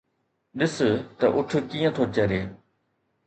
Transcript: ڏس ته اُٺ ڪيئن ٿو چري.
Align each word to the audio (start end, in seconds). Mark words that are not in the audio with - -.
ڏس 0.57 0.75
ته 1.17 1.25
اُٺ 1.37 1.49
ڪيئن 1.71 1.89
ٿو 1.95 2.03
چري. 2.15 2.41